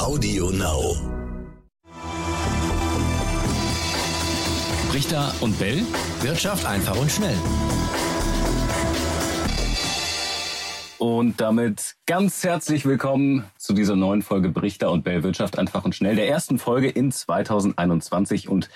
Audio 0.00 0.50
Now. 0.50 0.96
Richter 4.94 5.30
und 5.42 5.58
Bell. 5.58 5.82
Wirtschaft 6.22 6.64
einfach 6.64 6.98
und 6.98 7.12
schnell. 7.12 7.36
Und 10.96 11.38
damit 11.42 11.96
ganz 12.06 12.42
herzlich 12.42 12.86
willkommen 12.86 13.44
zu 13.58 13.74
dieser 13.74 13.94
neuen 13.94 14.22
Folge 14.22 14.48
Brichter 14.48 14.90
und 14.90 15.04
Bell 15.04 15.22
Wirtschaft 15.22 15.58
einfach 15.58 15.84
und 15.84 15.94
schnell, 15.94 16.16
der 16.16 16.30
ersten 16.30 16.58
Folge 16.58 16.88
in 16.88 17.12
2021 17.12 18.48
und 18.48 18.70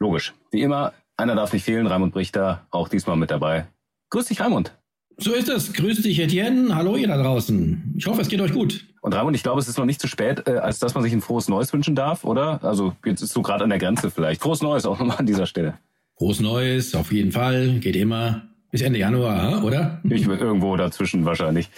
logisch, 0.00 0.34
wie 0.50 0.62
immer, 0.62 0.94
einer 1.16 1.36
darf 1.36 1.52
nicht 1.52 1.64
fehlen, 1.64 1.86
Raimund 1.86 2.12
Brichter, 2.12 2.66
auch 2.72 2.88
diesmal 2.88 3.16
mit 3.16 3.30
dabei. 3.30 3.68
Grüß 4.10 4.26
dich, 4.26 4.40
Raimund. 4.40 4.76
So 5.18 5.32
ist 5.32 5.48
es. 5.48 5.72
Grüß 5.72 6.02
dich, 6.02 6.18
Etienne. 6.18 6.74
Hallo, 6.74 6.96
ihr 6.96 7.08
da 7.08 7.16
draußen. 7.16 7.94
Ich 7.96 8.06
hoffe, 8.06 8.20
es 8.20 8.28
geht 8.28 8.40
euch 8.42 8.52
gut. 8.52 8.84
Und 9.00 9.14
Raimund, 9.14 9.34
ich 9.34 9.42
glaube, 9.42 9.60
es 9.60 9.66
ist 9.66 9.78
noch 9.78 9.86
nicht 9.86 10.00
zu 10.00 10.08
spät, 10.08 10.46
äh, 10.46 10.58
als 10.58 10.78
dass 10.78 10.94
man 10.94 11.02
sich 11.02 11.12
ein 11.12 11.22
frohes 11.22 11.48
Neues 11.48 11.72
wünschen 11.72 11.94
darf, 11.94 12.24
oder? 12.24 12.62
Also 12.62 12.94
jetzt 13.02 13.22
ist 13.22 13.34
du 13.34 13.40
gerade 13.40 13.64
an 13.64 13.70
der 13.70 13.78
Grenze 13.78 14.10
vielleicht. 14.10 14.42
Frohes 14.42 14.60
Neues 14.60 14.84
auch 14.84 14.98
nochmal 14.98 15.16
an 15.16 15.26
dieser 15.26 15.46
Stelle. 15.46 15.78
Frohes 16.18 16.40
Neues, 16.40 16.94
auf 16.94 17.12
jeden 17.12 17.32
Fall. 17.32 17.78
Geht 17.78 17.96
immer. 17.96 18.42
Bis 18.70 18.82
Ende 18.82 18.98
Januar, 18.98 19.64
oder? 19.64 20.02
Ich 20.04 20.26
will 20.26 20.36
irgendwo 20.36 20.76
dazwischen 20.76 21.24
wahrscheinlich. 21.24 21.70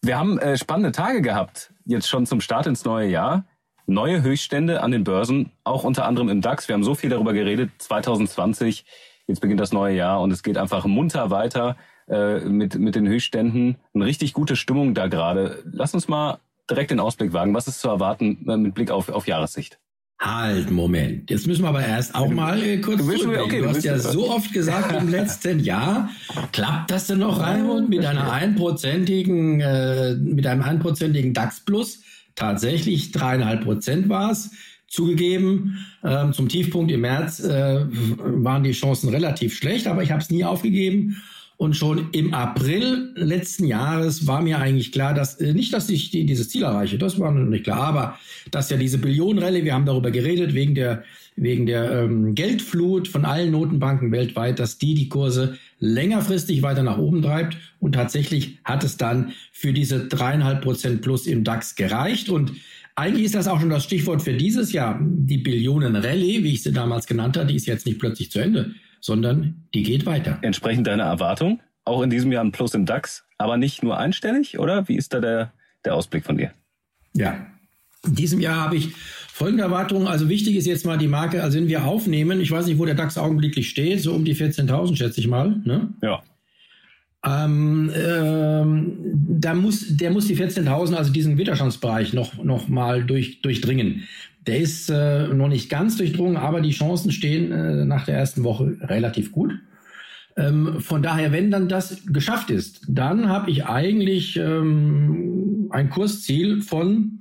Wir 0.00 0.16
haben 0.16 0.38
äh, 0.38 0.56
spannende 0.56 0.92
Tage 0.92 1.20
gehabt, 1.20 1.72
jetzt 1.84 2.08
schon 2.08 2.26
zum 2.26 2.40
Start 2.40 2.68
ins 2.68 2.84
neue 2.84 3.08
Jahr. 3.08 3.44
Neue 3.86 4.22
Höchststände 4.22 4.82
an 4.82 4.92
den 4.92 5.02
Börsen, 5.02 5.50
auch 5.64 5.82
unter 5.82 6.06
anderem 6.06 6.28
im 6.28 6.40
DAX. 6.40 6.68
Wir 6.68 6.74
haben 6.74 6.84
so 6.84 6.94
viel 6.94 7.10
darüber 7.10 7.32
geredet. 7.32 7.70
2020, 7.78 8.84
jetzt 9.26 9.40
beginnt 9.40 9.58
das 9.58 9.72
neue 9.72 9.96
Jahr 9.96 10.20
und 10.20 10.30
es 10.30 10.44
geht 10.44 10.58
einfach 10.58 10.84
munter 10.86 11.30
weiter 11.30 11.76
äh, 12.08 12.40
mit, 12.40 12.78
mit 12.78 12.94
den 12.94 13.08
Höchstständen. 13.08 13.76
Eine 13.94 14.06
richtig 14.06 14.32
gute 14.32 14.56
Stimmung 14.56 14.94
da 14.94 15.06
gerade. 15.06 15.62
Lass 15.70 15.94
uns 15.94 16.08
mal 16.08 16.38
direkt 16.70 16.90
den 16.90 17.00
Ausblick 17.00 17.32
wagen. 17.32 17.54
Was 17.54 17.68
ist 17.68 17.80
zu 17.80 17.88
erwarten 17.88 18.46
äh, 18.48 18.56
mit 18.56 18.74
Blick 18.74 18.90
auf, 18.90 19.08
auf 19.08 19.26
Jahressicht? 19.26 19.78
Halt, 20.22 20.70
Moment. 20.70 21.30
Jetzt 21.30 21.48
müssen 21.48 21.62
wir 21.62 21.70
aber 21.70 21.84
erst 21.84 22.14
auch 22.14 22.30
mal 22.30 22.62
äh, 22.62 22.78
kurz 22.78 23.04
willst, 23.04 23.24
zurückdenken. 23.24 23.42
okay, 23.44 23.56
du 23.58 23.62
du 23.64 23.68
hast 23.70 23.84
ja 23.84 23.98
so 23.98 24.30
oft 24.30 24.52
gesagt 24.52 24.92
im 24.92 25.08
letzten 25.10 25.58
Jahr, 25.58 26.10
klappt 26.52 26.92
das 26.92 27.08
denn 27.08 27.18
noch, 27.18 27.40
Raimund, 27.40 27.88
mit 27.88 28.04
einer 28.06 28.30
einprozentigen, 28.30 29.60
äh, 29.60 30.14
mit 30.14 30.46
einem 30.46 30.62
einprozentigen 30.62 31.34
DAX 31.34 31.64
Plus? 31.64 32.02
Tatsächlich 32.36 33.10
dreieinhalb 33.10 33.64
Prozent 33.64 34.08
war 34.08 34.30
es. 34.30 34.52
Zugegeben, 34.86 35.84
ähm, 36.04 36.32
zum 36.32 36.48
Tiefpunkt 36.48 36.92
im 36.92 37.00
März 37.00 37.40
äh, 37.40 37.80
waren 37.88 38.62
die 38.62 38.72
Chancen 38.72 39.08
relativ 39.08 39.56
schlecht, 39.56 39.86
aber 39.88 40.02
ich 40.02 40.12
habe 40.12 40.22
es 40.22 40.30
nie 40.30 40.44
aufgegeben. 40.44 41.20
Und 41.62 41.76
schon 41.76 42.08
im 42.10 42.34
April 42.34 43.12
letzten 43.14 43.66
Jahres 43.66 44.26
war 44.26 44.42
mir 44.42 44.58
eigentlich 44.58 44.90
klar, 44.90 45.14
dass 45.14 45.36
äh, 45.36 45.54
nicht, 45.54 45.72
dass 45.72 45.88
ich 45.90 46.10
die, 46.10 46.26
dieses 46.26 46.48
Ziel 46.48 46.64
erreiche, 46.64 46.98
das 46.98 47.20
war 47.20 47.30
noch 47.30 47.48
nicht 47.48 47.62
klar, 47.62 47.82
aber 47.82 48.18
dass 48.50 48.68
ja 48.68 48.76
diese 48.76 48.98
Billionenrallye, 48.98 49.62
wir 49.62 49.72
haben 49.72 49.86
darüber 49.86 50.10
geredet, 50.10 50.54
wegen 50.54 50.74
der, 50.74 51.04
wegen 51.36 51.66
der 51.66 51.92
ähm, 51.92 52.34
Geldflut 52.34 53.06
von 53.06 53.24
allen 53.24 53.52
Notenbanken 53.52 54.10
weltweit, 54.10 54.58
dass 54.58 54.78
die 54.78 54.94
die 54.94 55.08
Kurse 55.08 55.56
längerfristig 55.78 56.62
weiter 56.62 56.82
nach 56.82 56.98
oben 56.98 57.22
treibt. 57.22 57.56
Und 57.78 57.92
tatsächlich 57.92 58.58
hat 58.64 58.82
es 58.82 58.96
dann 58.96 59.30
für 59.52 59.72
diese 59.72 60.08
dreieinhalb 60.08 60.62
Prozent 60.62 61.00
plus 61.00 61.28
im 61.28 61.44
DAX 61.44 61.76
gereicht. 61.76 62.28
Und 62.28 62.54
eigentlich 62.96 63.26
ist 63.26 63.36
das 63.36 63.46
auch 63.46 63.60
schon 63.60 63.70
das 63.70 63.84
Stichwort 63.84 64.20
für 64.20 64.34
dieses 64.34 64.72
Jahr. 64.72 64.98
Die 65.00 65.38
Billionenrallye, 65.38 66.42
wie 66.42 66.54
ich 66.54 66.64
sie 66.64 66.72
damals 66.72 67.06
genannt 67.06 67.36
habe, 67.36 67.46
die 67.46 67.54
ist 67.54 67.66
jetzt 67.66 67.86
nicht 67.86 68.00
plötzlich 68.00 68.32
zu 68.32 68.40
Ende, 68.40 68.74
sondern 69.02 69.66
die 69.74 69.82
geht 69.82 70.06
weiter. 70.06 70.38
Entsprechend 70.40 70.86
deiner 70.86 71.02
Erwartung, 71.02 71.60
auch 71.84 72.00
in 72.02 72.08
diesem 72.08 72.32
Jahr 72.32 72.42
ein 72.42 72.52
Plus 72.52 72.72
im 72.72 72.86
DAX, 72.86 73.24
aber 73.36 73.58
nicht 73.58 73.82
nur 73.82 73.98
einstellig, 73.98 74.58
oder? 74.58 74.88
Wie 74.88 74.96
ist 74.96 75.12
da 75.12 75.20
der, 75.20 75.52
der 75.84 75.94
Ausblick 75.94 76.24
von 76.24 76.38
dir? 76.38 76.52
Ja. 77.12 77.46
In 78.06 78.14
diesem 78.14 78.40
Jahr 78.40 78.56
habe 78.56 78.76
ich 78.76 78.92
folgende 79.28 79.64
Erwartungen. 79.64 80.06
Also 80.06 80.28
wichtig 80.28 80.56
ist 80.56 80.66
jetzt 80.66 80.86
mal 80.86 80.98
die 80.98 81.08
Marke, 81.08 81.42
also 81.42 81.58
wenn 81.58 81.68
wir 81.68 81.84
aufnehmen, 81.84 82.40
ich 82.40 82.50
weiß 82.50 82.66
nicht, 82.66 82.78
wo 82.78 82.86
der 82.86 82.94
DAX 82.94 83.18
augenblicklich 83.18 83.68
steht, 83.68 84.00
so 84.00 84.14
um 84.14 84.24
die 84.24 84.34
14.000 84.34 84.96
schätze 84.96 85.20
ich 85.20 85.26
mal. 85.26 85.60
Ne? 85.64 85.88
Ja. 86.00 86.22
Ähm, 87.24 87.92
ähm, 87.94 88.96
da 89.28 89.54
muss, 89.54 89.96
der 89.96 90.10
muss 90.10 90.26
die 90.26 90.36
14.000, 90.36 90.94
also 90.94 91.12
diesen 91.12 91.38
Widerstandsbereich 91.38 92.12
noch, 92.12 92.42
noch 92.42 92.68
mal 92.68 93.04
durch, 93.04 93.40
durchdringen. 93.42 94.04
Der 94.46 94.58
ist 94.58 94.90
äh, 94.90 95.28
noch 95.28 95.48
nicht 95.48 95.70
ganz 95.70 95.96
durchdrungen, 95.96 96.36
aber 96.36 96.60
die 96.60 96.72
Chancen 96.72 97.12
stehen 97.12 97.52
äh, 97.52 97.84
nach 97.84 98.04
der 98.04 98.16
ersten 98.16 98.42
Woche 98.42 98.76
relativ 98.80 99.30
gut. 99.30 99.52
Ähm, 100.36 100.80
von 100.80 101.02
daher, 101.02 101.32
wenn 101.32 101.50
dann 101.50 101.68
das 101.68 102.02
geschafft 102.06 102.50
ist, 102.50 102.82
dann 102.88 103.28
habe 103.28 103.50
ich 103.50 103.66
eigentlich 103.66 104.36
ähm, 104.36 105.68
ein 105.70 105.90
Kursziel 105.90 106.62
von 106.62 107.20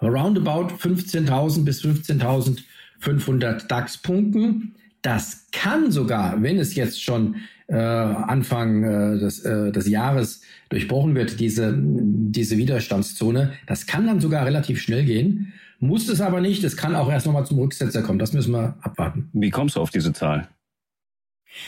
roundabout 0.00 0.74
15.000 0.74 1.64
bis 1.64 1.84
15.500 1.84 3.68
DAX-Punkten. 3.68 4.74
Das 5.02 5.46
kann 5.52 5.90
sogar, 5.90 6.42
wenn 6.42 6.58
es 6.58 6.74
jetzt 6.74 7.02
schon 7.02 7.36
äh, 7.68 7.76
Anfang 7.76 8.82
äh, 8.84 9.18
des, 9.18 9.40
äh, 9.44 9.72
des 9.72 9.88
Jahres 9.88 10.42
durchbrochen 10.68 11.14
wird, 11.14 11.40
diese, 11.40 11.74
diese 11.76 12.56
Widerstandszone, 12.56 13.52
das 13.66 13.86
kann 13.86 14.06
dann 14.06 14.20
sogar 14.20 14.44
relativ 14.46 14.80
schnell 14.80 15.04
gehen. 15.04 15.52
Muss 15.82 16.08
es 16.08 16.20
aber 16.20 16.40
nicht. 16.40 16.62
Es 16.62 16.76
kann 16.76 16.94
auch 16.94 17.10
erst 17.10 17.26
nochmal 17.26 17.44
zum 17.44 17.58
Rücksetzer 17.58 18.02
kommen. 18.02 18.20
Das 18.20 18.32
müssen 18.32 18.52
wir 18.52 18.76
abwarten. 18.82 19.28
Wie 19.32 19.50
kommst 19.50 19.74
du 19.74 19.80
auf 19.80 19.90
diese 19.90 20.12
Zahl? 20.12 20.46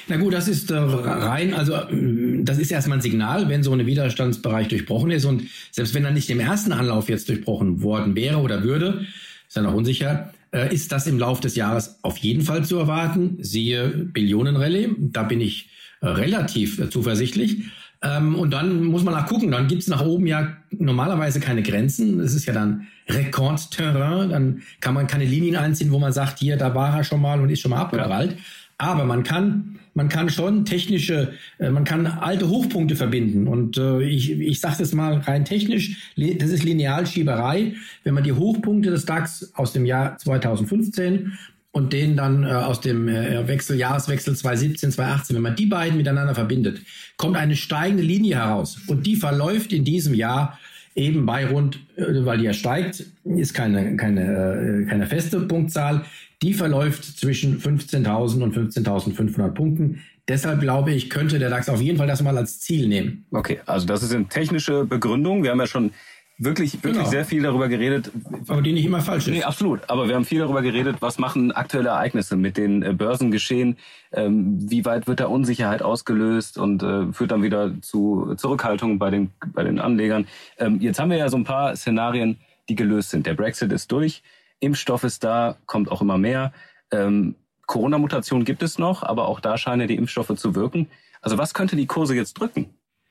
Na 0.07 0.17
gut, 0.19 0.33
das 0.33 0.47
ist 0.47 0.71
äh, 0.71 0.77
rein, 0.77 1.53
also 1.53 1.75
äh, 1.75 2.43
das 2.45 2.59
ist 2.59 2.71
erstmal 2.71 2.99
ein 2.99 3.03
Signal, 3.03 3.49
wenn 3.49 3.65
so 3.65 3.73
ein 3.73 3.85
Widerstandsbereich 3.85 4.69
durchbrochen 4.69 5.11
ist 5.11 5.25
und 5.25 5.43
selbst 5.73 5.95
wenn 5.95 6.05
er 6.05 6.13
nicht 6.13 6.31
im 6.31 6.39
ersten 6.41 6.73
Anlauf 6.73 7.09
jetzt 7.09 7.29
durchbrochen 7.29 7.83
worden 7.83 8.15
wäre 8.15 8.39
oder 8.39 8.63
würde, 8.63 9.05
ist 9.47 9.57
ja 9.57 9.63
noch 9.63 9.75
unsicher, 9.75 10.33
äh, 10.53 10.73
ist 10.73 10.93
das 10.93 11.09
im 11.09 11.19
Lauf 11.19 11.41
des 11.41 11.57
Jahres 11.57 11.99
auf 12.03 12.17
jeden 12.19 12.43
Fall 12.43 12.65
zu 12.65 12.79
erwarten. 12.79 13.37
Siehe 13.41 13.89
Billionenrallye, 13.89 14.95
da 14.99 15.25
bin 15.25 15.41
ich 15.41 15.69
relativ 16.01 16.89
zuversichtlich. 16.89 17.65
Ähm, 18.05 18.35
und 18.35 18.51
dann 18.53 18.85
muss 18.85 19.03
man 19.03 19.15
nach 19.15 19.27
gucken, 19.27 19.51
dann 19.51 19.67
gibt's 19.67 19.89
nach 19.89 20.05
oben 20.05 20.27
ja 20.27 20.57
normalerweise 20.71 21.41
keine 21.41 21.63
Grenzen. 21.63 22.21
Es 22.21 22.35
ist 22.35 22.45
ja 22.45 22.53
dann 22.53 22.87
Rekordterrain, 23.09 24.31
dann 24.31 24.63
kann 24.81 24.95
man 24.95 25.07
keine 25.07 25.25
Linien 25.25 25.57
einziehen, 25.57 25.91
wo 25.91 25.99
man 25.99 26.13
sagt, 26.13 26.39
hier, 26.39 26.57
da 26.57 26.75
war 26.75 26.97
er 26.97 27.05
schon 27.05 27.21
mal 27.21 27.41
und 27.41 27.51
ist 27.51 27.61
schon 27.61 27.71
mal 27.71 27.81
abgeprallt. 27.81 28.37
Aber 28.77 29.05
man 29.05 29.23
kann, 29.23 29.79
man 29.95 30.09
kann 30.09 30.29
schon 30.29 30.65
technische, 30.65 31.33
äh, 31.59 31.71
man 31.71 31.85
kann 31.85 32.07
alte 32.07 32.49
Hochpunkte 32.49 32.97
verbinden. 32.97 33.47
Und 33.47 33.79
äh, 33.79 34.03
ich, 34.03 34.33
ich 34.33 34.61
sage 34.61 34.77
das 34.81 34.93
mal 34.93 35.19
rein 35.19 35.45
technisch, 35.45 36.13
das 36.17 36.51
ist 36.51 36.65
Linealschieberei. 36.65 37.75
Wenn 38.03 38.15
man 38.15 38.25
die 38.25 38.33
Hochpunkte 38.33 38.91
des 38.91 39.07
DAX 39.07 39.53
aus 39.55 39.73
dem 39.73 39.87
Jahr 39.87 40.19
2015 40.19 41.33
und 41.75 41.93
den 41.93 42.17
dann 42.17 42.45
äh, 42.45 42.53
aus 42.53 42.81
dem 42.81 43.09
äh, 43.09 43.49
Wechsel, 43.49 43.77
Jahreswechsel 43.77 44.37
2017, 44.37 44.93
2018, 44.93 45.35
wenn 45.35 45.43
man 45.43 45.57
die 45.57 45.67
beiden 45.67 45.97
miteinander 45.97 46.33
verbindet, 46.33 46.81
kommt 47.17 47.37
eine 47.37 47.57
steigende 47.57 48.05
Linie 48.05 48.37
heraus. 48.37 48.79
Und 48.87 49.07
die 49.07 49.17
verläuft 49.17 49.73
in 49.73 49.85
diesem 49.85 50.15
Jahr 50.15 50.59
eben 50.95 51.27
bei 51.27 51.45
rund, 51.47 51.81
äh, 51.97 52.05
weil 52.25 52.39
die 52.39 52.45
ja 52.45 52.53
steigt, 52.53 53.05
ist 53.25 53.55
keine, 53.55 53.97
keine, 53.97 54.85
äh, 54.85 54.89
keine 54.89 55.09
feste 55.09 55.41
Punktzahl, 55.41 56.05
die 56.43 56.55
verläuft 56.55 57.19
zwischen 57.19 57.61
15.000 57.61 58.43
und 58.43 58.57
15.500 58.57 59.49
Punkten. 59.49 60.01
Deshalb 60.29 60.61
glaube 60.61 60.93
ich, 60.93 61.11
könnte 61.11 61.41
der 61.41 61.51
DAX 61.51 61.69
auf 61.69 61.81
jeden 61.81 61.99
Fall 61.99 62.07
das 62.07 62.23
mal 62.23 62.39
als 62.39 62.61
Ziel 62.61 62.87
nehmen. 62.87 63.27
Okay, 63.33 63.59
also 63.67 63.85
das 63.85 64.05
ist 64.05 64.15
eine 64.15 64.29
technische 64.29 64.85
Begründung. 64.85 65.43
Wir 65.43 65.51
haben 65.51 65.61
ja 65.61 65.67
schon 65.67 65.91
wirklich, 66.39 66.75
wirklich 66.75 66.95
Genau. 66.99 67.09
sehr 67.11 67.25
viel 67.25 67.43
darüber 67.43 67.69
geredet. 67.69 68.11
Aber 68.49 68.63
die 68.63 68.73
nicht 68.73 68.85
immer 68.85 69.01
falsch 69.01 69.27
ist. 69.29 69.33
Nee, 69.33 69.43
absolut. 69.45 69.89
Aber 69.89 70.09
wir 70.09 70.15
haben 70.15 70.25
viel 70.25 70.41
darüber 70.41 70.63
geredet, 70.63 70.97
was 71.01 71.19
machen 71.19 71.53
aktuelle 71.53 71.91
Ereignisse 71.91 72.37
mit 72.37 72.57
den 72.57 72.83
äh, 72.83 72.93
Börsengeschehen, 72.93 73.77
ähm, 74.13 74.59
wie 74.71 74.85
weit 74.85 75.07
wird 75.07 75.21
da 75.21 75.27
Unsicherheit 75.27 75.83
ausgelöst 75.83 76.59
und 76.59 76.83
äh, 76.83 77.13
führt 77.13 77.31
dann 77.31 77.43
wieder 77.43 77.81
zu 77.83 78.35
Zurückhaltung 78.37 78.99
bei 78.99 79.11
den, 79.11 79.31
bei 79.53 79.63
den 79.63 79.79
Anlegern. 79.79 80.27
Ähm, 80.59 80.81
jetzt 80.81 80.99
haben 80.99 81.11
wir 81.11 81.19
ja 81.19 81.29
so 81.29 81.37
ein 81.37 81.45
paar 81.45 81.75
Szenarien, 81.77 82.39
die 82.69 82.75
gelöst 82.75 83.11
sind. 83.11 83.27
Der 83.27 83.35
Brexit 83.35 83.73
ist 83.73 83.93
durch, 83.93 84.23
Impfstoff 84.61 85.05
ist 85.05 85.23
da, 85.25 85.57
kommt 85.67 85.91
auch 85.91 86.01
immer 86.01 86.19
mehr. 86.19 86.53
Ähm, 86.91 87.35
Corona-Mutation 87.67 88.45
gibt 88.45 88.63
es 88.63 88.79
noch, 88.79 89.03
aber 89.03 89.29
auch 89.29 89.41
da 89.41 89.57
scheinen 89.57 89.83
ja 89.83 89.87
die 89.87 89.97
Impfstoffe 89.97 90.35
zu 90.37 90.55
wirken. 90.55 90.89
Also 91.23 91.39
was 91.39 91.55
könnte 91.55 91.77
die 91.77 91.87
Kurse 91.87 92.15
jetzt 92.15 92.35
drücken? 92.35 92.71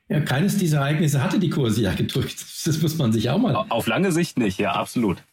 Ja, 0.10 0.20
keines 0.20 0.58
dieser 0.58 0.80
Ereignisse 0.80 1.24
hatte 1.24 1.40
die 1.40 1.50
Kurse 1.50 1.82
ja 1.82 1.94
gedrückt. 1.96 2.46
Das 2.66 2.82
muss 2.82 2.98
man 2.98 3.12
sich 3.12 3.30
auch 3.30 3.40
mal. 3.40 3.56
Auf 3.56 3.88
lange 3.88 4.12
Sicht 4.12 4.38
nicht, 4.38 4.60
ja, 4.60 4.74
absolut. 4.74 5.24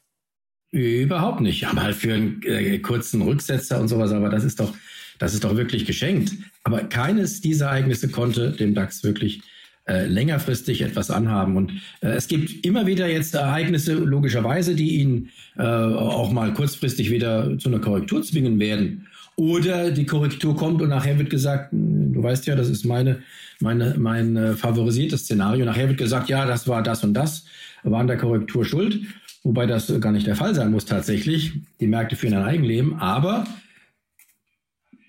Überhaupt 0.72 1.40
nicht. 1.40 1.66
Aber 1.66 1.82
halt 1.82 1.96
für 1.96 2.14
einen 2.14 2.42
äh, 2.44 2.78
kurzen 2.78 3.22
Rücksetzer 3.22 3.80
und 3.80 3.88
sowas, 3.88 4.12
aber 4.12 4.28
das 4.28 4.44
ist 4.44 4.60
doch, 4.60 4.72
das 5.18 5.34
ist 5.34 5.44
doch 5.44 5.56
wirklich 5.56 5.84
geschenkt. 5.84 6.32
Aber 6.62 6.84
keines 6.84 7.40
dieser 7.40 7.66
Ereignisse 7.66 8.08
konnte 8.08 8.52
dem 8.52 8.74
DAX 8.74 9.02
wirklich 9.02 9.42
äh, 9.88 10.06
längerfristig 10.06 10.82
etwas 10.82 11.10
anhaben. 11.10 11.56
Und 11.56 11.72
äh, 12.00 12.10
es 12.10 12.28
gibt 12.28 12.64
immer 12.64 12.86
wieder 12.86 13.08
jetzt 13.08 13.34
Ereignisse, 13.34 13.94
logischerweise, 13.94 14.76
die 14.76 15.00
ihn 15.00 15.30
äh, 15.56 15.62
auch 15.62 16.30
mal 16.30 16.52
kurzfristig 16.54 17.10
wieder 17.10 17.58
zu 17.58 17.68
einer 17.68 17.80
Korrektur 17.80 18.22
zwingen 18.22 18.60
werden. 18.60 19.08
Oder 19.40 19.90
die 19.90 20.04
Korrektur 20.04 20.54
kommt 20.54 20.82
und 20.82 20.90
nachher 20.90 21.18
wird 21.18 21.30
gesagt, 21.30 21.72
du 21.72 22.22
weißt 22.22 22.46
ja, 22.46 22.56
das 22.56 22.68
ist 22.68 22.84
meine, 22.84 23.22
meine, 23.58 23.94
mein 23.96 24.36
äh, 24.36 24.52
favorisiertes 24.52 25.22
Szenario. 25.22 25.64
Nachher 25.64 25.88
wird 25.88 25.96
gesagt, 25.96 26.28
ja, 26.28 26.44
das 26.44 26.68
war 26.68 26.82
das 26.82 27.04
und 27.04 27.14
das, 27.14 27.46
war 27.82 28.00
an 28.00 28.06
der 28.06 28.18
Korrektur 28.18 28.66
schuld. 28.66 29.00
wobei 29.42 29.64
das 29.64 29.90
gar 29.98 30.12
nicht 30.12 30.26
der 30.26 30.36
Fall 30.36 30.54
sein 30.54 30.70
muss 30.70 30.84
tatsächlich. 30.84 31.54
Die 31.80 31.86
Märkte 31.86 32.16
führen 32.16 32.34
ein 32.34 32.42
Eigenleben. 32.42 32.98
Aber 33.00 33.46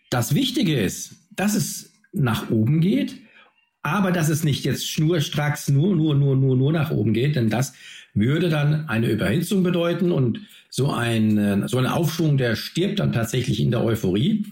das 0.09 0.33
Wichtige 0.33 0.79
ist, 0.79 1.11
dass 1.31 1.53
es 1.53 1.91
nach 2.13 2.49
oben 2.49 2.79
geht, 2.79 3.17
aber 3.83 4.11
dass 4.11 4.29
es 4.29 4.43
nicht 4.43 4.63
jetzt 4.63 4.89
schnurstracks 4.89 5.69
nur, 5.69 5.95
nur, 5.95 6.15
nur, 6.15 6.35
nur, 6.35 6.55
nur 6.55 6.71
nach 6.71 6.91
oben 6.91 7.13
geht, 7.13 7.35
denn 7.35 7.49
das 7.49 7.73
würde 8.13 8.49
dann 8.49 8.87
eine 8.87 9.09
Überhitzung 9.09 9.63
bedeuten 9.63 10.11
und 10.11 10.41
so 10.69 10.91
ein, 10.91 11.67
so 11.67 11.77
ein 11.77 11.85
Aufschwung, 11.85 12.37
der 12.37 12.55
stirbt 12.55 12.99
dann 12.99 13.13
tatsächlich 13.13 13.59
in 13.59 13.71
der 13.71 13.83
Euphorie. 13.83 14.45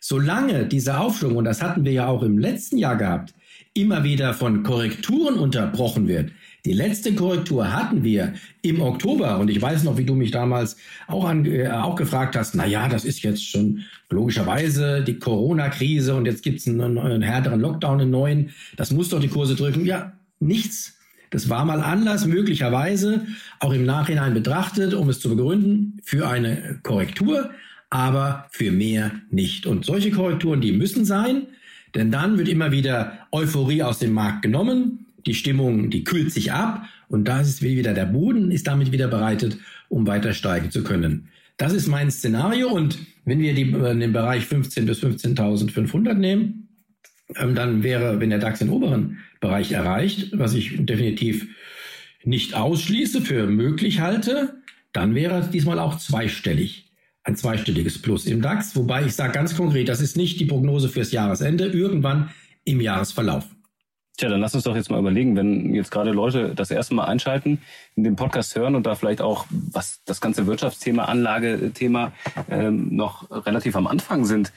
Solange 0.00 0.66
dieser 0.66 1.00
Aufschwung, 1.00 1.36
und 1.36 1.44
das 1.44 1.62
hatten 1.62 1.84
wir 1.84 1.92
ja 1.92 2.06
auch 2.08 2.22
im 2.22 2.38
letzten 2.38 2.76
Jahr 2.78 2.96
gehabt, 2.96 3.34
immer 3.74 4.04
wieder 4.04 4.34
von 4.34 4.62
Korrekturen 4.62 5.38
unterbrochen 5.38 6.08
wird, 6.08 6.32
die 6.64 6.72
letzte 6.72 7.14
Korrektur 7.14 7.72
hatten 7.72 8.04
wir 8.04 8.34
im 8.62 8.80
Oktober 8.80 9.38
und 9.38 9.50
ich 9.50 9.60
weiß 9.60 9.82
noch, 9.82 9.96
wie 9.96 10.04
du 10.04 10.14
mich 10.14 10.30
damals 10.30 10.76
auch, 11.08 11.24
an, 11.24 11.44
äh, 11.44 11.68
auch 11.68 11.96
gefragt 11.96 12.36
hast, 12.36 12.54
na 12.54 12.66
ja, 12.66 12.88
das 12.88 13.04
ist 13.04 13.22
jetzt 13.22 13.48
schon 13.48 13.82
logischerweise 14.10 15.02
die 15.02 15.18
Corona-Krise 15.18 16.14
und 16.14 16.26
jetzt 16.26 16.44
gibt's 16.44 16.68
einen, 16.68 16.98
einen 16.98 17.22
härteren 17.22 17.60
Lockdown, 17.60 18.00
einen 18.00 18.10
neuen, 18.10 18.50
das 18.76 18.92
muss 18.92 19.08
doch 19.08 19.18
die 19.18 19.28
Kurse 19.28 19.56
drücken. 19.56 19.84
Ja, 19.84 20.12
nichts. 20.38 20.98
Das 21.30 21.48
war 21.48 21.64
mal 21.64 21.80
Anlass, 21.80 22.26
möglicherweise 22.26 23.26
auch 23.58 23.72
im 23.72 23.84
Nachhinein 23.84 24.34
betrachtet, 24.34 24.94
um 24.94 25.08
es 25.08 25.18
zu 25.18 25.30
begründen, 25.30 25.98
für 26.04 26.28
eine 26.28 26.78
Korrektur, 26.82 27.50
aber 27.90 28.46
für 28.50 28.70
mehr 28.70 29.12
nicht. 29.30 29.66
Und 29.66 29.84
solche 29.84 30.10
Korrekturen, 30.10 30.60
die 30.60 30.72
müssen 30.72 31.06
sein, 31.06 31.46
denn 31.94 32.10
dann 32.10 32.38
wird 32.38 32.48
immer 32.48 32.70
wieder 32.70 33.18
Euphorie 33.32 33.82
aus 33.82 33.98
dem 33.98 34.12
Markt 34.12 34.42
genommen 34.42 35.06
die 35.26 35.34
Stimmung, 35.34 35.90
die 35.90 36.04
kühlt 36.04 36.32
sich 36.32 36.52
ab 36.52 36.86
und 37.08 37.26
da 37.26 37.40
ist 37.40 37.62
wieder 37.62 37.94
der 37.94 38.06
Boden, 38.06 38.50
ist 38.50 38.66
damit 38.66 38.92
wieder 38.92 39.08
bereitet, 39.08 39.58
um 39.88 40.06
weiter 40.06 40.32
steigen 40.32 40.70
zu 40.70 40.82
können. 40.82 41.28
Das 41.56 41.72
ist 41.72 41.86
mein 41.86 42.10
Szenario 42.10 42.68
und 42.68 42.98
wenn 43.24 43.38
wir 43.38 43.54
die, 43.54 43.70
äh, 43.72 43.96
den 43.96 44.12
Bereich 44.12 44.46
15 44.46 44.86
bis 44.86 45.02
15.500 45.02 46.14
nehmen, 46.14 46.68
ähm, 47.36 47.54
dann 47.54 47.82
wäre, 47.82 48.20
wenn 48.20 48.30
der 48.30 48.38
DAX 48.38 48.58
den 48.58 48.70
oberen 48.70 49.18
Bereich 49.40 49.72
erreicht, 49.72 50.30
was 50.38 50.54
ich 50.54 50.84
definitiv 50.84 51.48
nicht 52.24 52.54
ausschließe, 52.54 53.20
für 53.20 53.46
möglich 53.46 54.00
halte, 54.00 54.62
dann 54.92 55.14
wäre 55.14 55.38
es 55.38 55.50
diesmal 55.50 55.78
auch 55.78 55.98
zweistellig. 55.98 56.90
Ein 57.24 57.36
zweistelliges 57.36 58.02
Plus 58.02 58.26
im 58.26 58.42
DAX, 58.42 58.74
wobei 58.74 59.06
ich 59.06 59.14
sage 59.14 59.32
ganz 59.32 59.56
konkret, 59.56 59.88
das 59.88 60.00
ist 60.00 60.16
nicht 60.16 60.40
die 60.40 60.44
Prognose 60.44 60.88
fürs 60.88 61.12
Jahresende, 61.12 61.66
irgendwann 61.66 62.30
im 62.64 62.80
Jahresverlauf. 62.80 63.46
Tja, 64.22 64.28
dann 64.28 64.40
lass 64.40 64.54
uns 64.54 64.62
doch 64.62 64.76
jetzt 64.76 64.88
mal 64.88 65.00
überlegen, 65.00 65.34
wenn 65.34 65.74
jetzt 65.74 65.90
gerade 65.90 66.12
Leute 66.12 66.54
das 66.54 66.70
erste 66.70 66.94
Mal 66.94 67.06
einschalten, 67.06 67.60
in 67.96 68.04
den 68.04 68.14
Podcast 68.14 68.54
hören 68.54 68.76
und 68.76 68.86
da 68.86 68.94
vielleicht 68.94 69.20
auch, 69.20 69.46
was 69.50 70.00
das 70.04 70.20
ganze 70.20 70.46
Wirtschaftsthema, 70.46 71.06
Anlagethema 71.06 72.12
ähm, 72.48 72.94
noch 72.94 73.28
relativ 73.46 73.74
am 73.74 73.88
Anfang 73.88 74.24
sind. 74.24 74.52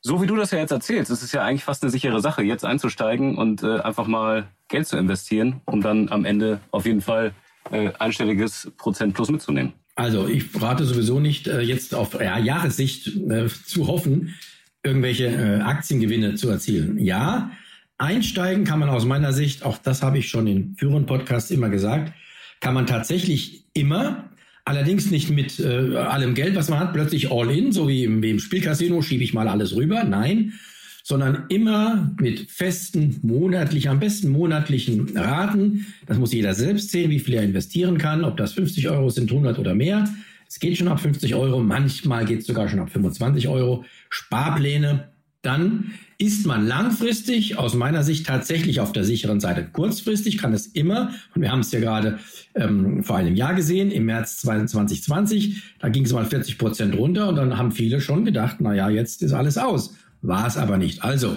So 0.00 0.20
wie 0.20 0.26
du 0.26 0.34
das 0.34 0.50
ja 0.50 0.58
jetzt 0.58 0.72
erzählst, 0.72 1.12
ist 1.12 1.22
es 1.22 1.30
ja 1.30 1.44
eigentlich 1.44 1.62
fast 1.62 1.84
eine 1.84 1.92
sichere 1.92 2.20
Sache, 2.20 2.42
jetzt 2.42 2.64
einzusteigen 2.64 3.38
und 3.38 3.62
äh, 3.62 3.78
einfach 3.78 4.08
mal 4.08 4.48
Geld 4.66 4.88
zu 4.88 4.96
investieren, 4.96 5.60
um 5.66 5.82
dann 5.82 6.08
am 6.08 6.24
Ende 6.24 6.58
auf 6.72 6.84
jeden 6.84 7.00
Fall 7.00 7.32
äh, 7.70 7.92
einstelliges 8.00 8.72
Prozent 8.76 9.14
plus 9.14 9.30
mitzunehmen. 9.30 9.72
Also 9.94 10.26
ich 10.26 10.46
rate 10.60 10.84
sowieso 10.84 11.20
nicht, 11.20 11.46
äh, 11.46 11.60
jetzt 11.60 11.94
auf 11.94 12.20
ja, 12.20 12.40
Jahressicht 12.40 13.06
äh, 13.06 13.46
zu 13.46 13.86
hoffen, 13.86 14.34
irgendwelche 14.82 15.26
äh, 15.26 15.60
Aktiengewinne 15.60 16.34
zu 16.34 16.50
erzielen. 16.50 16.98
Ja, 16.98 17.52
Einsteigen 18.00 18.64
kann 18.64 18.78
man 18.78 18.88
aus 18.88 19.04
meiner 19.04 19.34
Sicht, 19.34 19.62
auch 19.62 19.76
das 19.76 20.02
habe 20.02 20.18
ich 20.18 20.28
schon 20.28 20.46
in 20.46 20.74
früheren 20.76 21.04
Podcasts 21.04 21.50
immer 21.50 21.68
gesagt, 21.68 22.14
kann 22.60 22.72
man 22.72 22.86
tatsächlich 22.86 23.64
immer, 23.74 24.30
allerdings 24.64 25.10
nicht 25.10 25.28
mit 25.28 25.60
äh, 25.60 25.96
allem 25.96 26.34
Geld, 26.34 26.56
was 26.56 26.70
man 26.70 26.78
hat, 26.78 26.94
plötzlich 26.94 27.30
all 27.30 27.50
in, 27.50 27.72
so 27.72 27.88
wie 27.88 28.04
im, 28.04 28.22
wie 28.22 28.30
im 28.30 28.38
Spielcasino, 28.38 29.02
schiebe 29.02 29.22
ich 29.22 29.34
mal 29.34 29.48
alles 29.48 29.76
rüber. 29.76 30.04
Nein, 30.04 30.54
sondern 31.02 31.44
immer 31.50 32.10
mit 32.18 32.50
festen 32.50 33.18
monatlichen, 33.22 33.90
am 33.90 34.00
besten 34.00 34.30
monatlichen 34.30 35.16
Raten. 35.16 35.86
Das 36.06 36.18
muss 36.18 36.32
jeder 36.32 36.54
selbst 36.54 36.90
sehen, 36.90 37.10
wie 37.10 37.20
viel 37.20 37.34
er 37.34 37.42
investieren 37.42 37.98
kann, 37.98 38.24
ob 38.24 38.38
das 38.38 38.54
50 38.54 38.88
Euro 38.88 39.10
sind, 39.10 39.30
100 39.30 39.58
oder 39.58 39.74
mehr. 39.74 40.08
Es 40.48 40.58
geht 40.58 40.78
schon 40.78 40.88
ab 40.88 41.00
50 41.00 41.34
Euro, 41.34 41.60
manchmal 41.60 42.24
geht 42.24 42.40
es 42.40 42.46
sogar 42.46 42.68
schon 42.68 42.80
ab 42.80 42.90
25 42.90 43.46
Euro. 43.48 43.84
Sparpläne 44.08 45.10
dann 45.42 45.92
ist 46.18 46.46
man 46.46 46.66
langfristig 46.66 47.56
aus 47.56 47.74
meiner 47.74 48.02
Sicht 48.02 48.26
tatsächlich 48.26 48.80
auf 48.80 48.92
der 48.92 49.04
sicheren 49.04 49.40
Seite. 49.40 49.66
Kurzfristig 49.72 50.36
kann 50.36 50.52
es 50.52 50.66
immer, 50.66 51.12
und 51.34 51.40
wir 51.40 51.50
haben 51.50 51.60
es 51.60 51.72
ja 51.72 51.80
gerade 51.80 52.18
ähm, 52.54 53.02
vor 53.02 53.16
einem 53.16 53.34
Jahr 53.34 53.54
gesehen, 53.54 53.90
im 53.90 54.04
März 54.04 54.36
2020, 54.38 55.62
da 55.78 55.88
ging 55.88 56.04
es 56.04 56.12
mal 56.12 56.26
40 56.26 56.58
Prozent 56.58 56.96
runter 56.96 57.28
und 57.28 57.36
dann 57.36 57.56
haben 57.56 57.72
viele 57.72 58.02
schon 58.02 58.26
gedacht, 58.26 58.56
na 58.60 58.74
ja, 58.74 58.90
jetzt 58.90 59.22
ist 59.22 59.32
alles 59.32 59.56
aus. 59.56 59.94
War 60.20 60.46
es 60.46 60.58
aber 60.58 60.76
nicht. 60.76 61.02
Also, 61.02 61.36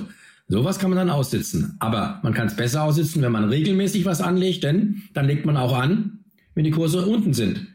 sowas 0.50 0.79
kann 0.79 0.89
man 0.89 0.97
dann 0.97 1.09
aussitzen. 1.09 1.77
Aber 1.79 2.19
man 2.23 2.33
kann 2.33 2.47
es 2.47 2.55
besser 2.57 2.83
aussitzen, 2.83 3.21
wenn 3.21 3.31
man 3.31 3.45
regelmäßig 3.45 4.03
was 4.03 4.19
anlegt, 4.19 4.65
denn 4.65 5.03
dann 5.13 5.27
legt 5.27 5.45
man 5.45 5.55
auch 5.55 5.77
an, 5.77 6.19
wenn 6.55 6.65
die 6.65 6.71
Kurse 6.71 7.05
unten 7.05 7.33
sind. 7.33 7.67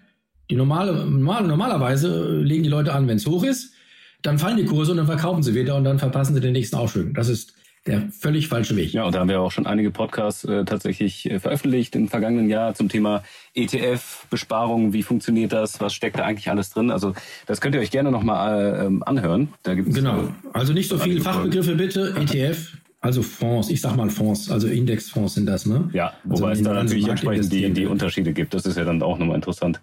Die 0.51 0.57
normale, 0.57 1.07
normal, 1.07 1.47
normalerweise 1.47 2.41
legen 2.43 2.65
die 2.65 2.69
Leute 2.69 2.93
an, 2.93 3.09
wenn 3.09 3.17
es 3.17 3.27
hoch 3.27 3.45
ist 3.45 3.73
dann 4.23 4.39
fallen 4.39 4.57
die 4.57 4.65
Kurse 4.65 4.93
und 4.93 4.97
dann 4.99 5.07
verkaufen 5.07 5.43
sie 5.43 5.55
wieder 5.55 5.77
und 5.77 5.85
dann 5.85 5.99
verpassen 5.99 6.35
sie 6.35 6.41
den 6.41 6.53
nächsten 6.53 6.77
Aufschwung. 6.77 7.15
Das 7.15 7.29
ist 7.29 7.55
der 7.87 8.09
völlig 8.11 8.49
falsche 8.49 8.77
Weg. 8.77 8.93
Ja, 8.93 9.05
und 9.05 9.15
da 9.15 9.21
haben 9.21 9.29
wir 9.29 9.41
auch 9.41 9.51
schon 9.51 9.67
einige 9.67 9.91
Podcasts 9.91 10.45
äh, 10.45 10.65
tatsächlich 10.65 11.31
äh, 11.31 11.41
veröffentlicht 11.41 11.97
im 11.97 12.09
vergangenen 12.09 12.51
Jahr 12.51 12.75
zum 12.75 12.89
Thema 12.89 13.23
ETF, 13.55 14.27
Besparung, 14.31 14.93
wie 14.93 15.03
funktioniert 15.03 15.53
das, 15.53 15.81
was 15.81 15.95
steckt 15.95 16.19
da 16.19 16.25
eigentlich 16.25 16.51
alles 16.51 16.71
drin. 16.71 16.91
Also 16.91 17.15
das 17.47 17.61
könnt 17.61 17.75
ihr 17.75 17.81
euch 17.81 17.91
gerne 17.91 18.11
nochmal 18.11 18.75
äh, 18.75 18.87
ähm, 18.87 19.03
anhören. 19.05 19.49
Da 19.63 19.75
gibt's 19.75 19.95
genau, 19.95 20.29
also 20.53 20.73
nicht 20.73 20.89
so 20.89 20.99
viele 20.99 21.21
Fachbegriffe 21.21 21.77
bitte, 21.77 22.15
ETF. 22.21 22.77
Also 23.01 23.23
Fonds, 23.23 23.71
ich 23.71 23.81
sag 23.81 23.97
mal 23.97 24.11
Fonds, 24.11 24.51
also 24.51 24.67
Indexfonds 24.67 25.35
sind 25.35 25.47
das, 25.47 25.67
ne? 25.67 25.89
Ja, 25.93 26.15
wobei 26.25 26.49
also 26.49 26.63
es 26.63 26.67
da 26.67 26.75
natürlich 26.75 27.07
entsprechend 27.07 27.53
die, 27.53 27.71
die 27.73 27.87
Unterschiede 27.87 28.33
gibt. 28.33 28.55
Das 28.55 28.67
ist 28.67 28.77
ja 28.77 28.85
dann 28.85 29.01
auch 29.03 29.19
nochmal 29.19 29.37
interessant. 29.37 29.81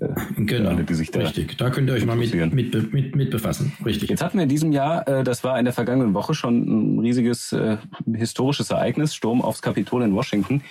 Äh, 0.00 0.08
genau, 0.38 0.70
alle, 0.70 0.84
die 0.84 0.94
sich 0.94 1.10
da 1.10 1.20
richtig. 1.20 1.56
Da 1.56 1.70
könnt 1.70 1.88
ihr 1.88 1.94
euch 1.94 2.04
mal 2.04 2.16
mit, 2.16 2.34
mit, 2.34 2.92
mit, 2.92 3.16
mit 3.16 3.30
befassen. 3.30 3.72
Richtig. 3.84 4.10
Jetzt 4.10 4.22
hatten 4.22 4.38
wir 4.38 4.42
in 4.44 4.48
diesem 4.48 4.72
Jahr, 4.72 5.06
äh, 5.06 5.24
das 5.24 5.44
war 5.44 5.58
in 5.58 5.64
der 5.64 5.74
vergangenen 5.74 6.14
Woche 6.14 6.34
schon 6.34 6.96
ein 6.96 6.98
riesiges 6.98 7.52
äh, 7.52 7.76
historisches 8.12 8.70
Ereignis, 8.70 9.14
Sturm 9.14 9.42
aufs 9.42 9.62
Kapitol 9.62 10.02
in 10.02 10.14
Washington. 10.14 10.62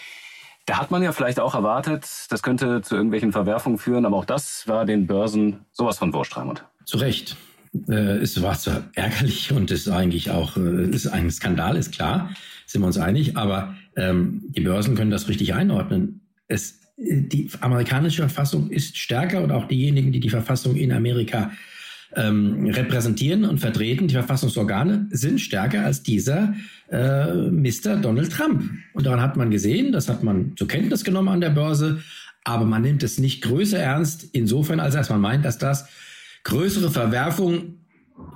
Da 0.66 0.80
hat 0.80 0.92
man 0.92 1.04
ja 1.04 1.12
vielleicht 1.12 1.40
auch 1.40 1.56
erwartet, 1.56 2.06
das 2.30 2.42
könnte 2.42 2.82
zu 2.82 2.96
irgendwelchen 2.96 3.34
Verwerfungen 3.34 3.78
führen, 3.78 4.06
aber 4.06 4.18
auch 4.18 4.26
das 4.26 4.68
war 4.68 4.86
den 4.86 5.08
Börsen 5.08 5.66
sowas 5.72 5.98
von 5.98 6.14
Wurscht, 6.14 6.38
Raimund. 6.38 6.64
Zu 6.86 6.98
Recht. 6.98 7.36
Äh, 7.90 8.18
es 8.18 8.42
war 8.42 8.58
zwar 8.58 8.84
ärgerlich 8.94 9.52
und 9.52 9.72
ist 9.72 9.90
eigentlich 9.90 10.32
auch 10.32 10.58
ist 10.58 11.08
ein 11.08 11.32
Skandal, 11.32 11.76
ist 11.76 11.92
klar, 11.92 12.30
sind 12.66 12.82
wir 12.82 12.88
uns 12.88 12.98
einig, 12.98 13.36
aber 13.36 13.76
ähm, 13.96 14.44
die 14.50 14.62
Börsen 14.62 14.96
können 14.96 15.12
das 15.12 15.28
richtig 15.28 15.54
einordnen. 15.54 16.22
Es 16.48 16.83
die 16.98 17.50
amerikanische 17.60 18.22
Verfassung 18.22 18.70
ist 18.70 18.98
stärker 18.98 19.44
und 19.44 19.52
auch 19.52 19.68
diejenigen, 19.68 20.12
die 20.12 20.20
die 20.20 20.30
Verfassung 20.30 20.76
in 20.76 20.92
Amerika 20.92 21.52
ähm, 22.16 22.68
repräsentieren 22.68 23.46
und 23.46 23.60
vertreten, 23.60 24.08
die 24.08 24.14
Verfassungsorgane, 24.14 25.08
sind 25.10 25.42
stärker 25.42 25.84
als 25.84 26.04
dieser 26.04 26.54
äh, 26.92 27.34
Mr. 27.34 27.98
Donald 28.02 28.32
Trump. 28.32 28.70
Und 28.94 29.06
daran 29.06 29.22
hat 29.22 29.36
man 29.36 29.50
gesehen, 29.50 29.92
das 29.92 30.10
hat 30.10 30.24
man 30.24 30.54
zur 30.56 30.68
Kenntnis 30.68 31.04
genommen 31.04 31.30
an 31.30 31.42
der 31.42 31.50
Börse, 31.50 32.02
aber 32.44 32.66
man 32.66 32.82
nimmt 32.82 33.04
es 33.04 33.20
nicht 33.20 33.42
größer 33.42 33.80
ernst, 33.80 34.30
insofern, 34.34 34.80
als 34.80 34.94
dass 34.94 35.10
man 35.10 35.22
meint, 35.22 35.46
dass 35.46 35.58
das 35.58 35.88
größere 36.44 36.92
Verwerfungen 36.92 37.80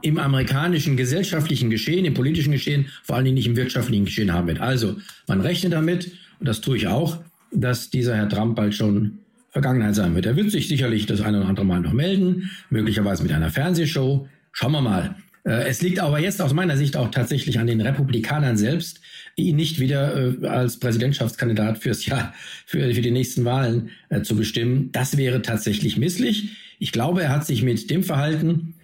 im 0.01 0.17
amerikanischen 0.17 0.97
gesellschaftlichen 0.97 1.69
Geschehen, 1.69 2.05
im 2.05 2.13
politischen 2.13 2.51
Geschehen, 2.51 2.87
vor 3.03 3.15
allen 3.15 3.25
Dingen 3.25 3.35
nicht 3.35 3.47
im 3.47 3.55
wirtschaftlichen 3.55 4.05
Geschehen 4.05 4.33
haben 4.33 4.47
wird. 4.47 4.59
Also 4.59 4.95
man 5.27 5.41
rechnet 5.41 5.73
damit, 5.73 6.11
und 6.39 6.47
das 6.47 6.61
tue 6.61 6.77
ich 6.77 6.87
auch, 6.87 7.19
dass 7.51 7.89
dieser 7.89 8.15
Herr 8.15 8.29
Trump 8.29 8.55
bald 8.55 8.75
schon 8.75 9.19
Vergangenheit 9.49 9.95
sein 9.95 10.13
wird. 10.13 10.25
Er 10.25 10.35
wird 10.35 10.51
sich 10.51 10.67
sicherlich 10.67 11.05
das 11.05 11.21
eine 11.21 11.39
oder 11.39 11.49
andere 11.49 11.65
Mal 11.65 11.79
noch 11.79 11.93
melden, 11.93 12.51
möglicherweise 12.69 13.23
mit 13.23 13.31
einer 13.31 13.49
Fernsehshow. 13.49 14.27
Schauen 14.51 14.71
wir 14.71 14.81
mal. 14.81 15.15
Äh, 15.47 15.67
es 15.67 15.81
liegt 15.81 15.99
aber 15.99 16.19
jetzt 16.19 16.41
aus 16.41 16.53
meiner 16.53 16.77
Sicht 16.77 16.97
auch 16.97 17.09
tatsächlich 17.09 17.57
an 17.57 17.67
den 17.67 17.81
Republikanern 17.81 18.57
selbst, 18.57 18.99
ihn 19.35 19.55
nicht 19.55 19.79
wieder 19.79 20.43
äh, 20.43 20.47
als 20.47 20.77
Präsidentschaftskandidat 20.77 21.77
fürs 21.77 22.05
Jahr, 22.05 22.33
für, 22.65 22.93
für 22.93 23.01
die 23.01 23.11
nächsten 23.11 23.45
Wahlen 23.45 23.89
äh, 24.09 24.21
zu 24.21 24.35
bestimmen. 24.35 24.91
Das 24.91 25.15
wäre 25.15 25.41
tatsächlich 25.41 25.97
misslich. 25.97 26.49
Ich 26.79 26.91
glaube, 26.91 27.23
er 27.23 27.29
hat 27.29 27.45
sich 27.45 27.63
mit 27.63 27.89
dem 27.89 28.03
Verhalten 28.03 28.75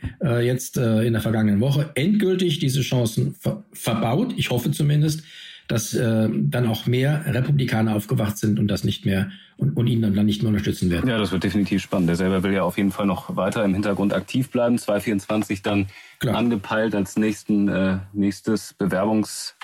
jetzt 0.41 0.77
in 0.77 1.13
der 1.13 1.21
vergangenen 1.21 1.59
Woche 1.59 1.91
endgültig 1.93 2.57
diese 2.57 2.81
Chancen 2.81 3.35
ver 3.35 3.63
verbaut. 3.71 4.33
Ich 4.35 4.49
hoffe 4.49 4.71
zumindest 4.71 5.21
dass 5.67 5.93
äh, 5.93 6.29
dann 6.31 6.67
auch 6.67 6.85
mehr 6.85 7.23
Republikaner 7.25 7.95
aufgewacht 7.95 8.37
sind 8.37 8.59
und 8.59 8.67
das 8.67 8.83
nicht 8.83 9.05
mehr 9.05 9.31
und, 9.57 9.77
und 9.77 9.87
ihn 9.87 10.01
dann, 10.01 10.13
dann 10.13 10.25
nicht 10.25 10.41
mehr 10.41 10.49
unterstützen 10.49 10.89
werden. 10.89 11.09
Ja, 11.09 11.17
das 11.17 11.31
wird 11.31 11.43
definitiv 11.43 11.81
spannend. 11.81 12.09
Der 12.09 12.15
selber 12.15 12.43
will 12.43 12.53
ja 12.53 12.63
auf 12.63 12.77
jeden 12.77 12.91
Fall 12.91 13.05
noch 13.05 13.35
weiter 13.35 13.63
im 13.63 13.73
Hintergrund 13.73 14.13
aktiv 14.13 14.49
bleiben. 14.49 14.77
2024 14.77 15.61
dann 15.61 15.87
Klar. 16.19 16.35
angepeilt 16.35 16.95
als 16.95 17.17
nächsten, 17.17 17.67
äh, 17.67 17.97
nächstes 18.13 18.73
Bewerbungs 18.73 19.55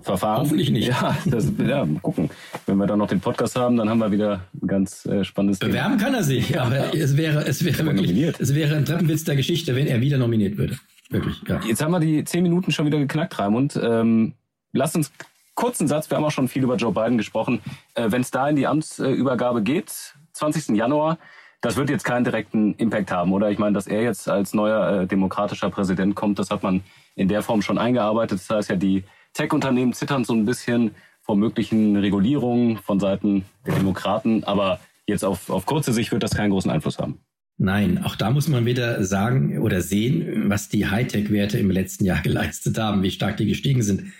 Verfahren. 0.00 0.40
Hoffentlich 0.40 0.70
nicht. 0.70 0.88
Ja, 0.88 1.16
das, 1.26 1.52
ja, 1.64 1.86
gucken. 2.00 2.30
Wenn 2.66 2.76
wir 2.76 2.86
dann 2.86 2.98
noch 2.98 3.08
den 3.08 3.20
Podcast 3.20 3.56
haben, 3.56 3.76
dann 3.76 3.88
haben 3.88 3.98
wir 3.98 4.10
wieder 4.10 4.44
ein 4.60 4.66
ganz 4.66 5.06
äh, 5.06 5.24
spannendes 5.24 5.58
Bewerben 5.58 5.98
Thema. 5.98 6.04
kann 6.04 6.14
er 6.14 6.24
sich, 6.24 6.58
aber 6.60 6.94
es 6.94 7.16
wäre, 7.16 7.46
es 7.46 7.64
wäre 7.64 7.84
wirklich, 7.84 8.10
nominiert. 8.10 8.40
es 8.40 8.54
wäre 8.54 8.76
ein 8.76 8.84
Treppenwitz 8.84 9.24
der 9.24 9.36
Geschichte, 9.36 9.76
wenn 9.76 9.86
er 9.86 10.00
wieder 10.00 10.18
nominiert 10.18 10.56
würde. 10.56 10.78
Wirklich, 11.10 11.40
ja. 11.46 11.60
Jetzt 11.66 11.82
haben 11.82 11.92
wir 11.92 12.00
die 12.00 12.24
zehn 12.24 12.42
Minuten 12.42 12.72
schon 12.72 12.86
wieder 12.86 12.98
geknackt, 12.98 13.38
Raimund. 13.38 13.78
Ähm, 13.80 14.34
lass 14.72 14.96
uns 14.96 15.12
kurzen 15.54 15.88
Satz, 15.88 16.10
wir 16.10 16.16
haben 16.16 16.24
auch 16.24 16.30
schon 16.30 16.48
viel 16.48 16.62
über 16.62 16.76
Joe 16.76 16.92
Biden 16.92 17.18
gesprochen. 17.18 17.60
Äh, 17.94 18.10
wenn 18.10 18.22
es 18.22 18.30
da 18.30 18.48
in 18.48 18.56
die 18.56 18.66
Amtsübergabe 18.66 19.62
geht, 19.62 20.14
20. 20.32 20.76
Januar, 20.76 21.18
das 21.60 21.76
wird 21.76 21.90
jetzt 21.90 22.04
keinen 22.04 22.24
direkten 22.24 22.74
Impact 22.74 23.12
haben, 23.12 23.32
oder? 23.32 23.50
Ich 23.50 23.58
meine, 23.58 23.74
dass 23.74 23.86
er 23.86 24.02
jetzt 24.02 24.28
als 24.28 24.52
neuer 24.52 25.02
äh, 25.02 25.06
demokratischer 25.06 25.70
Präsident 25.70 26.14
kommt, 26.14 26.38
das 26.38 26.50
hat 26.50 26.62
man 26.62 26.82
in 27.14 27.28
der 27.28 27.42
Form 27.42 27.62
schon 27.62 27.78
eingearbeitet. 27.78 28.40
Das 28.40 28.50
heißt 28.50 28.70
ja, 28.70 28.76
die 28.76 29.04
Tech-Unternehmen 29.34 29.92
zittern 29.92 30.24
so 30.24 30.32
ein 30.34 30.44
bisschen 30.44 30.94
vor 31.20 31.36
möglichen 31.36 31.96
Regulierungen 31.96 32.78
von 32.78 32.98
Seiten 32.98 33.44
der 33.64 33.76
Demokraten, 33.76 34.42
aber 34.44 34.80
jetzt 35.06 35.24
auf, 35.24 35.50
auf 35.50 35.66
kurze 35.66 35.92
Sicht 35.92 36.10
wird 36.10 36.22
das 36.22 36.34
keinen 36.34 36.50
großen 36.50 36.70
Einfluss 36.70 36.98
haben. 36.98 37.20
Nein, 37.58 38.02
auch 38.02 38.16
da 38.16 38.30
muss 38.30 38.48
man 38.48 38.66
wieder 38.66 39.04
sagen 39.04 39.58
oder 39.60 39.82
sehen, 39.82 40.50
was 40.50 40.68
die 40.68 40.86
Hightech-Werte 40.86 41.58
im 41.58 41.70
letzten 41.70 42.04
Jahr 42.04 42.20
geleistet 42.22 42.76
haben, 42.78 43.02
wie 43.02 43.10
stark 43.10 43.36
die 43.36 43.46
gestiegen 43.46 43.82
sind. 43.82 44.12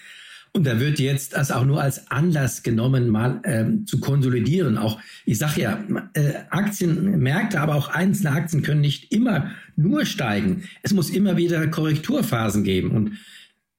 Und 0.55 0.67
da 0.67 0.79
wird 0.79 0.99
jetzt 0.99 1.33
das 1.33 1.51
auch 1.51 1.65
nur 1.65 1.81
als 1.81 2.11
Anlass 2.11 2.63
genommen, 2.63 3.09
mal 3.09 3.41
ähm, 3.45 3.87
zu 3.87 4.01
konsolidieren. 4.01 4.77
Auch, 4.77 5.01
ich 5.25 5.39
sage 5.39 5.63
ja, 5.63 5.83
äh, 6.13 6.35
Aktienmärkte, 6.51 7.59
aber 7.59 7.75
auch 7.75 7.89
einzelne 7.89 8.33
Aktien 8.33 8.63
können 8.63 8.83
nicht 8.83 9.13
immer 9.13 9.51
nur 9.77 10.05
steigen. 10.05 10.65
Es 10.83 10.93
muss 10.93 11.09
immer 11.09 11.39
wieder 11.39 11.67
Korrekturphasen 11.69 12.65
geben. 12.65 12.91
Und 12.91 13.13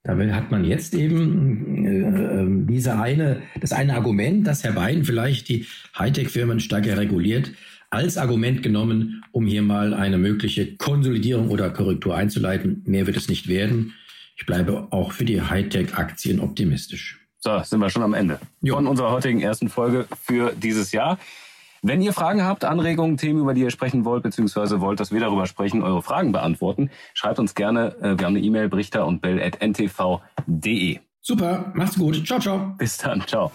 da 0.02 0.18
hat 0.18 0.50
man 0.50 0.66
jetzt 0.66 0.96
eben 0.96 1.86
äh, 1.86 2.40
ähm, 2.42 2.68
diese 2.68 3.00
eine, 3.00 3.44
das 3.62 3.72
eine 3.72 3.94
Argument, 3.94 4.48
dass 4.48 4.64
Herr 4.64 4.74
Biden 4.74 5.06
vielleicht 5.06 5.50
die 5.50 5.68
Hightech-Firmen 5.98 6.60
stärker 6.60 6.98
reguliert, 6.98 7.52
als 7.92 8.18
Argument 8.18 8.64
genommen, 8.64 9.24
um 9.32 9.46
hier 9.46 9.62
mal 9.62 9.94
eine 9.94 10.18
mögliche 10.18 10.76
Konsolidierung 10.78 11.50
oder 11.50 11.70
Korrektur 11.70 12.16
einzuleiten. 12.16 12.82
Mehr 12.86 13.06
wird 13.06 13.18
es 13.18 13.30
nicht 13.30 13.48
werden. 13.48 13.94
Ich 14.36 14.46
bleibe 14.46 14.88
auch 14.90 15.12
für 15.12 15.26
die 15.26 15.42
Hightech-Aktien 15.42 16.40
optimistisch. 16.40 17.20
So, 17.40 17.60
sind 17.60 17.80
wir 17.80 17.90
schon 17.90 18.04
am 18.04 18.14
Ende 18.14 18.40
jo. 18.62 18.76
von 18.76 18.88
unserer 18.88 19.12
heutigen 19.12 19.42
ersten 19.42 19.70
Folge 19.70 20.08
für 20.22 20.54
dieses 20.54 20.92
Jahr. 20.92 21.18
Wenn 21.82 22.02
ihr 22.02 22.14
Fragen 22.14 22.46
habt, 22.46 22.64
Anregungen, 22.64 23.18
Themen, 23.18 23.42
über 23.42 23.54
die 23.54 23.62
ihr 23.62 23.70
sprechen 23.70 24.06
wollt, 24.06 24.24
beziehungsweise 24.24 24.80
wollt, 24.80 25.02
dass 25.02 25.12
wir 25.12 25.20
darüber 25.20 25.46
sprechen, 25.46 25.84
eure 25.84 26.02
Fragen 26.02 26.32
beantworten, 26.32 26.90
schreibt 27.14 27.40
uns 27.40 27.56
gerne. 27.56 27.98
Äh, 28.02 28.18
wir 28.18 28.26
haben 28.26 28.36
eine 28.36 28.40
E-Mail, 28.40 28.70
brichter 28.70 29.06
und 29.06 29.22
bell 29.22 29.42
at 29.44 29.62
ntv.de. 29.62 31.00
Super, 31.20 31.72
macht's 31.74 31.98
gut. 31.98 32.26
Ciao, 32.26 32.40
ciao. 32.40 32.74
Bis 32.78 32.98
dann, 32.98 33.22
ciao. 33.28 33.52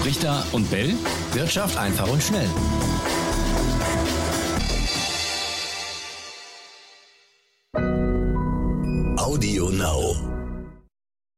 Brichter 0.00 0.44
und 0.52 0.70
Bell. 0.70 0.94
Wirtschaft 1.32 1.76
einfach 1.78 2.10
und 2.10 2.22
schnell. 2.22 2.48